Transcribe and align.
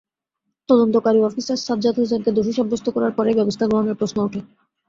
তদন্তকারী 0.69 1.19
অফিসার 1.21 1.59
সাজ্জাদ 1.59 1.95
হোসেনকে 1.99 2.31
দোষী 2.31 2.53
সাব্যস্ত 2.57 2.85
করবার 2.89 3.13
পরই 3.17 3.37
ব্যবস্থা 3.39 3.65
গ্রহণের 3.67 3.99
প্রশ্ন 3.99 4.17
ওঠে। 4.21 4.39